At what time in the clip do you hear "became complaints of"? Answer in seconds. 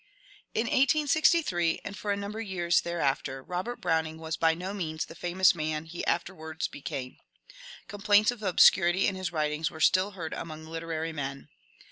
6.67-8.41